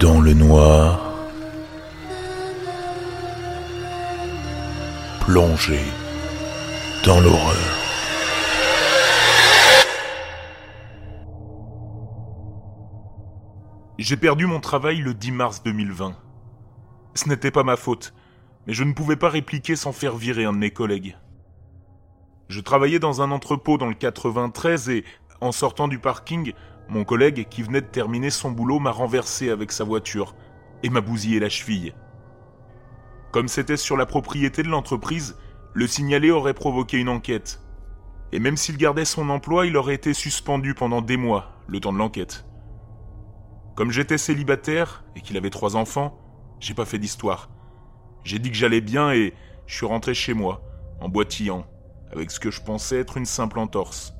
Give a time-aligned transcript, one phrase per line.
[0.00, 1.12] dans le noir,
[5.20, 5.80] plongé
[7.04, 7.56] dans l'horreur.
[13.98, 16.14] J'ai perdu mon travail le 10 mars 2020.
[17.14, 18.14] Ce n'était pas ma faute,
[18.66, 21.16] mais je ne pouvais pas répliquer sans faire virer un de mes collègues.
[22.48, 25.04] Je travaillais dans un entrepôt dans le 93 et,
[25.40, 26.52] en sortant du parking,
[26.88, 30.34] mon collègue, qui venait de terminer son boulot, m'a renversé avec sa voiture
[30.82, 31.94] et m'a bousillé la cheville.
[33.30, 35.36] Comme c'était sur la propriété de l'entreprise,
[35.74, 37.60] le signalé aurait provoqué une enquête.
[38.32, 41.92] Et même s'il gardait son emploi, il aurait été suspendu pendant des mois, le temps
[41.92, 42.46] de l'enquête.
[43.76, 46.18] Comme j'étais célibataire et qu'il avait trois enfants,
[46.58, 47.50] j'ai pas fait d'histoire.
[48.24, 49.34] J'ai dit que j'allais bien et
[49.66, 50.62] je suis rentré chez moi,
[51.00, 51.66] en boitillant,
[52.12, 54.14] avec ce que je pensais être une simple entorse.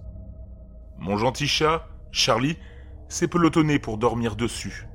[0.99, 2.57] Mon gentil chat, Charlie
[3.09, 4.87] s'est pelotonné pour dormir dessus,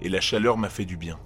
[0.00, 1.18] et la chaleur m'a fait du bien.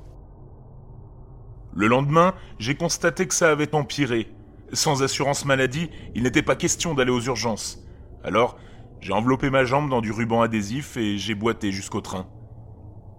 [1.73, 4.29] Le lendemain, j'ai constaté que ça avait empiré.
[4.73, 7.85] Sans assurance maladie, il n'était pas question d'aller aux urgences.
[8.23, 8.57] Alors,
[9.01, 12.27] j'ai enveloppé ma jambe dans du ruban adhésif et j'ai boité jusqu'au train.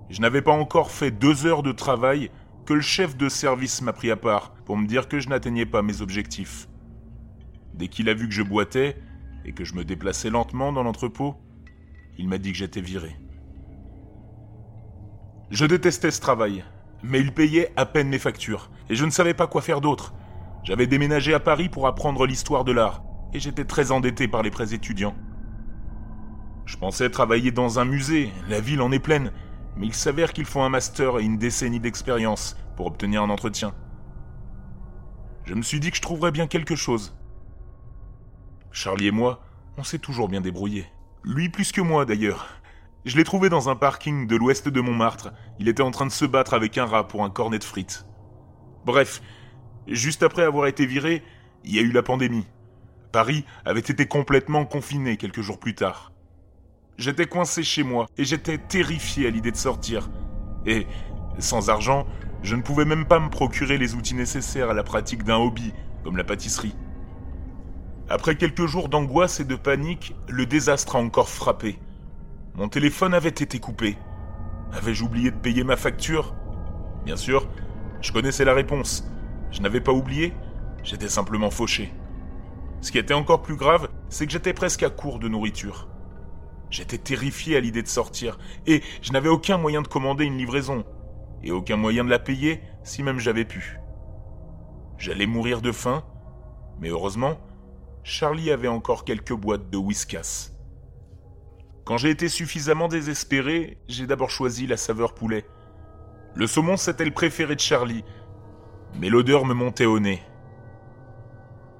[0.10, 2.32] Je n'avais pas encore fait deux heures de travail
[2.66, 5.66] que le chef de service m'a pris à part pour me dire que je n'atteignais
[5.66, 6.68] pas mes objectifs.
[7.74, 8.98] Dès qu'il a vu que je boitais
[9.44, 11.36] et que je me déplaçais lentement dans l'entrepôt,
[12.18, 13.16] il m'a dit que j'étais viré.
[15.52, 16.64] Je détestais ce travail,
[17.04, 20.14] mais il payait à peine mes factures, et je ne savais pas quoi faire d'autre.
[20.64, 24.52] J'avais déménagé à Paris pour apprendre l'histoire de l'art, et j'étais très endetté par les
[24.52, 25.16] prêts étudiants.
[26.66, 29.32] Je pensais travailler dans un musée, la ville en est pleine,
[29.78, 33.76] mais il s'avère qu'il faut un master et une décennie d'expérience pour obtenir un entretien.
[35.44, 37.16] Je me suis dit que je trouverais bien quelque chose.
[38.72, 39.42] Charlie et moi,
[39.78, 40.88] on s'est toujours bien débrouillés.
[41.28, 42.48] Lui plus que moi d'ailleurs.
[43.04, 45.34] Je l'ai trouvé dans un parking de l'ouest de Montmartre.
[45.58, 48.06] Il était en train de se battre avec un rat pour un cornet de frites.
[48.86, 49.24] Bref,
[49.88, 51.24] juste après avoir été viré,
[51.64, 52.46] il y a eu la pandémie.
[53.12, 56.12] Paris avait été complètement confiné quelques jours plus tard.
[57.00, 60.12] J'étais coincé chez moi et j'étais terrifié à l'idée de sortir.
[60.68, 60.86] Et,
[61.40, 62.06] sans argent,
[62.44, 65.74] je ne pouvais même pas me procurer les outils nécessaires à la pratique d'un hobby,
[66.04, 66.76] comme la pâtisserie.
[68.08, 71.80] Après quelques jours d'angoisse et de panique, le désastre a encore frappé.
[72.54, 73.98] Mon téléphone avait été coupé.
[74.74, 76.36] Avais-je oublié de payer ma facture?
[77.04, 77.48] Bien sûr,
[78.02, 79.10] je connaissais la réponse.
[79.52, 80.34] Je n'avais pas oublié,
[80.84, 81.92] j'étais simplement fauché.
[82.82, 85.88] Ce qui était encore plus grave, c'est que j'étais presque à court de nourriture.
[86.70, 90.84] J'étais terrifié à l'idée de sortir, et je n'avais aucun moyen de commander une livraison,
[91.42, 93.80] et aucun moyen de la payer si même j'avais pu.
[95.00, 96.04] J'allais mourir de faim,
[96.80, 97.38] mais heureusement,
[98.08, 100.52] Charlie avait encore quelques boîtes de whiskas.
[101.86, 105.44] Quand j'ai été suffisamment désespéré, j'ai d'abord choisi la saveur poulet.
[106.36, 108.06] Le saumon, c'était le préféré de Charlie,
[109.00, 110.22] mais l'odeur me montait au nez.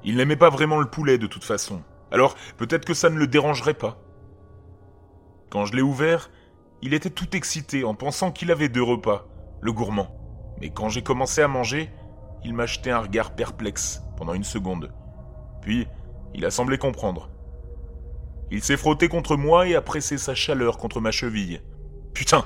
[0.04, 3.28] Il n'aimait pas vraiment le poulet de toute façon, alors peut-être que ça ne le
[3.28, 4.02] dérangerait pas.
[5.52, 6.32] Quand je l'ai ouvert,
[6.82, 9.28] il était tout excité en pensant qu'il avait deux repas,
[9.62, 10.10] le gourmand.
[10.60, 11.92] Mais quand j'ai commencé à manger,
[12.44, 14.92] il m'a jeté un regard perplexe pendant une seconde.
[15.62, 15.88] Puis,
[16.36, 17.30] il a semblé comprendre.
[18.52, 21.62] Il s'est frotté contre moi et a pressé sa chaleur contre ma cheville.
[22.14, 22.46] Putain,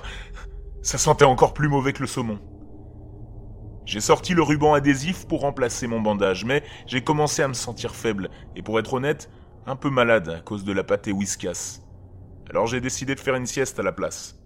[0.83, 2.39] ça sentait encore plus mauvais que le saumon.
[3.85, 7.95] J'ai sorti le ruban adhésif pour remplacer mon bandage, mais j'ai commencé à me sentir
[7.95, 9.31] faible, et pour être honnête,
[9.66, 11.81] un peu malade à cause de la pâté whiskas.
[12.51, 14.39] Alors j'ai décidé de faire une sieste à la place.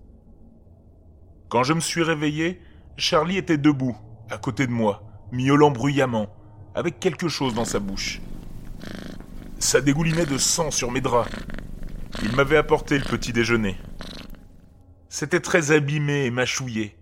[1.50, 2.62] Quand je me suis réveillé,
[2.96, 3.98] Charlie était debout,
[4.30, 6.28] à côté de moi, miaulant bruyamment,
[6.76, 8.22] avec quelque chose dans sa bouche.
[9.64, 11.32] Ça dégoulinait de sang sur mes draps.
[12.22, 13.78] Il m'avait apporté le petit déjeuner.
[15.08, 16.98] C'était très abîmé et mâchouillé.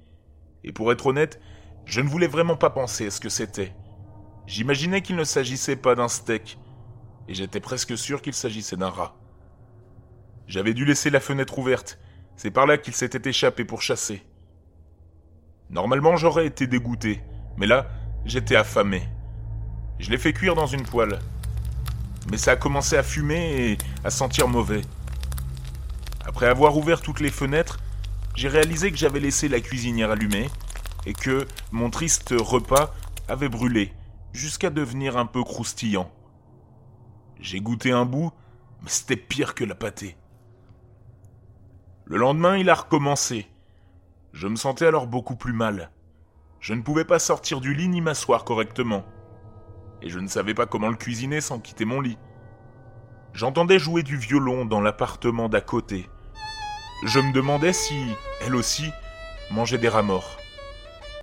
[0.64, 1.42] Et pour être honnête,
[1.86, 3.74] je ne voulais vraiment pas penser à ce que c'était.
[4.46, 6.60] J'imaginais qu'il ne s'agissait pas d'un steak,
[7.28, 9.18] et j'étais presque sûr qu'il s'agissait d'un rat.
[10.46, 11.98] J'avais dû laisser la fenêtre ouverte,
[12.36, 14.24] c'est par là qu'il s'était échappé pour chasser.
[15.72, 17.24] Normalement j'aurais été dégoûté,
[17.58, 17.90] mais là,
[18.24, 19.02] j'étais affamé.
[19.98, 21.18] Je l'ai fait cuire dans une poêle,
[22.30, 24.82] mais ça a commencé à fumer et à sentir mauvais.
[26.26, 27.80] Après avoir ouvert toutes les fenêtres,
[28.36, 30.50] j'ai réalisé que j'avais laissé la cuisinière allumée
[31.06, 32.94] et que mon triste repas
[33.28, 33.94] avait brûlé
[34.34, 36.12] jusqu'à devenir un peu croustillant.
[37.40, 38.32] J'ai goûté un bout,
[38.82, 40.16] mais c'était pire que la pâtée.
[42.06, 43.48] Le lendemain, il a recommencé.
[44.34, 45.92] Je me sentais alors beaucoup plus mal.
[46.60, 49.04] Je ne pouvais pas sortir du lit ni m'asseoir correctement
[50.02, 52.18] et je ne savais pas comment le cuisiner sans quitter mon lit.
[53.34, 56.10] J'entendais jouer du violon dans l'appartement d'à côté.
[57.06, 57.96] Je me demandais si,
[58.46, 58.92] elle aussi,
[59.52, 60.38] mangeait des rats morts.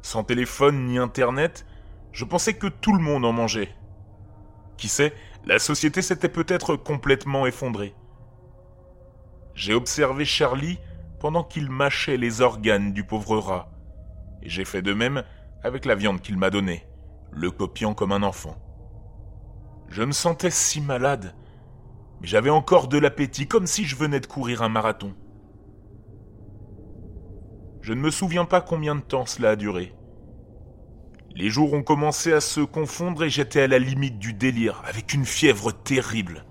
[0.03, 1.67] Sans téléphone ni internet,
[2.13, 3.75] je pensais que tout le monde en mangeait.
[4.77, 5.15] Qui sait,
[5.45, 7.95] la société s'était peut-être complètement effondrée.
[9.55, 10.79] J'ai observé Charlie
[11.21, 13.71] pendant qu'il mâchait les organes du pauvre rat,
[14.43, 15.25] et j'ai fait de même
[15.63, 16.87] avec la viande qu'il m'a donnée,
[17.33, 18.57] le copiant comme un enfant.
[19.89, 21.35] Je me sentais si malade,
[22.21, 25.15] mais j'avais encore de l'appétit, comme si je venais de courir un marathon.
[27.81, 29.95] Je ne me souviens pas combien de temps cela a duré.
[31.35, 35.15] Les jours ont commencé à se confondre et j'étais à la limite du délire, avec
[35.15, 36.45] une fièvre terrible.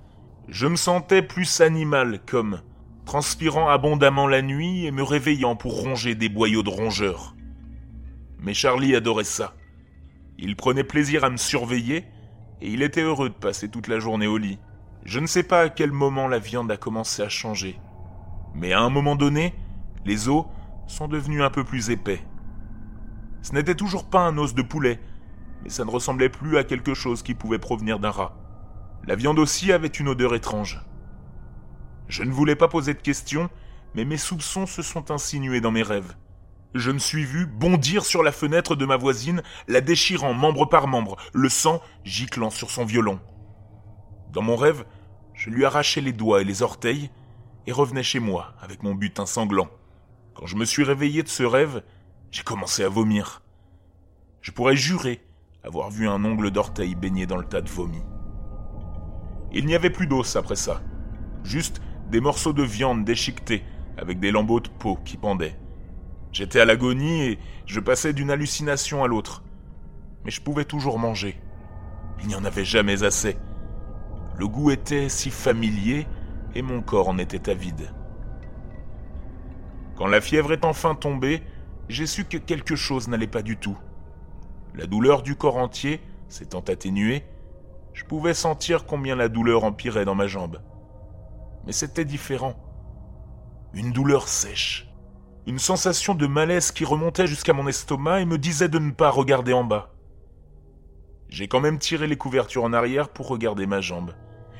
[0.47, 2.61] Je me sentais plus animal, comme
[3.05, 7.35] transpirant abondamment la nuit et me réveillant pour ronger des boyaux de rongeurs.
[8.39, 9.55] Mais Charlie adorait ça.
[10.37, 12.05] Il prenait plaisir à me surveiller
[12.61, 14.59] et il était heureux de passer toute la journée au lit.
[15.05, 17.79] Je ne sais pas à quel moment la viande a commencé à changer,
[18.53, 19.53] mais à un moment donné,
[20.05, 20.45] les os
[20.87, 22.21] sont devenus un peu plus épais.
[23.41, 24.99] Ce n'était toujours pas un os de poulet,
[25.63, 28.35] mais ça ne ressemblait plus à quelque chose qui pouvait provenir d'un rat.
[29.05, 30.83] La viande aussi avait une odeur étrange.
[32.07, 33.49] Je ne voulais pas poser de questions,
[33.95, 36.15] mais mes soupçons se sont insinués dans mes rêves.
[36.73, 40.87] Je me suis vu bondir sur la fenêtre de ma voisine, la déchirant membre par
[40.87, 43.19] membre, le sang giclant sur son violon.
[44.31, 44.85] Dans mon rêve,
[45.33, 47.09] je lui arrachais les doigts et les orteils
[47.65, 49.69] et revenais chez moi avec mon butin sanglant.
[50.35, 51.83] Quand je me suis réveillé de ce rêve,
[52.31, 53.41] j'ai commencé à vomir.
[54.41, 55.21] Je pourrais jurer
[55.63, 58.01] avoir vu un ongle d'orteil baigné dans le tas de vomi.
[59.53, 60.81] Il n'y avait plus d'os après ça,
[61.43, 63.63] juste des morceaux de viande déchiquetés
[63.97, 65.57] avec des lambeaux de peau qui pendaient.
[66.31, 69.43] J'étais à l'agonie et je passais d'une hallucination à l'autre.
[70.25, 71.39] Mais je pouvais toujours manger.
[72.21, 73.37] Il n'y en avait jamais assez.
[74.37, 76.07] Le goût était si familier
[76.55, 77.91] et mon corps en était avide.
[79.95, 81.41] Quand la fièvre est enfin tombée,
[81.89, 83.77] j'ai su que quelque chose n'allait pas du tout.
[84.75, 87.23] La douleur du corps entier s'étant atténuée,
[87.93, 90.61] je pouvais sentir combien la douleur empirait dans ma jambe.
[91.65, 92.53] Mais c'était différent.
[93.73, 94.86] Une douleur sèche.
[95.47, 99.09] Une sensation de malaise qui remontait jusqu'à mon estomac et me disait de ne pas
[99.09, 99.93] regarder en bas.
[101.29, 104.11] J'ai quand même tiré les couvertures en arrière pour regarder ma jambe.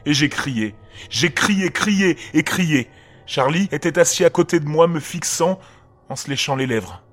[0.06, 0.76] Et j'ai crié.
[1.10, 2.90] J'ai crié, crié et crié.
[3.26, 5.60] Charlie était assis à côté de moi me fixant
[6.08, 7.04] en se léchant les lèvres.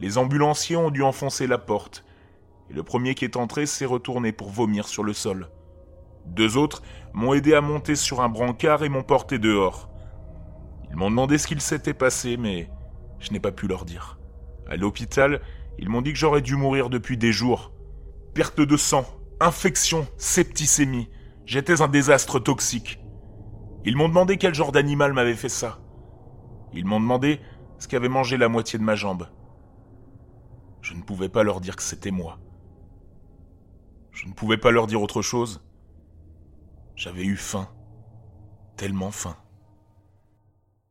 [0.00, 2.04] Les ambulanciers ont dû enfoncer la porte,
[2.68, 5.50] et le premier qui est entré s'est retourné pour vomir sur le sol.
[6.26, 9.88] Deux autres m'ont aidé à monter sur un brancard et m'ont porté dehors.
[10.90, 12.68] Ils m'ont demandé ce qu'il s'était passé, mais
[13.20, 14.18] je n'ai pas pu leur dire.
[14.68, 15.40] À l'hôpital,
[15.78, 17.72] ils m'ont dit que j'aurais dû mourir depuis des jours.
[18.34, 19.06] Perte de sang,
[19.40, 21.08] infection, septicémie.
[21.46, 23.00] J'étais un désastre toxique.
[23.84, 25.80] Ils m'ont demandé quel genre d'animal m'avait fait ça.
[26.74, 27.40] Ils m'ont demandé
[27.78, 29.28] ce qu'avait mangé la moitié de ma jambe.
[30.82, 32.38] Je ne pouvais pas leur dire que c'était moi.
[34.12, 35.64] Je ne pouvais pas leur dire autre chose.
[36.96, 37.68] J'avais eu faim.
[38.76, 39.36] Tellement faim.